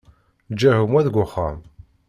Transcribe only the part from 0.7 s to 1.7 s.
gma deg uxxam.